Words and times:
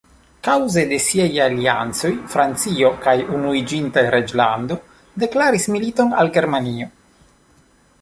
Kaŭze 0.45 0.85
de 0.93 0.97
siaj 1.07 1.27
aliancoj 1.47 2.11
Francio 2.35 2.91
kaj 3.05 3.15
Unuiĝinta 3.37 4.07
Reĝlando 4.19 4.81
deklaris 5.27 5.73
militon 5.77 6.21
al 6.25 6.37
Germanio. 6.41 6.95